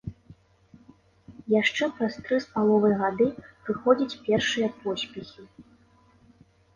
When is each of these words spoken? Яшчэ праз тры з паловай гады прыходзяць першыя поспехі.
Яшчэ 1.61 1.89
праз 1.99 2.15
тры 2.27 2.39
з 2.45 2.49
паловай 2.55 2.95
гады 3.01 3.27
прыходзяць 3.67 4.19
першыя 4.31 4.67
поспехі. 4.87 5.41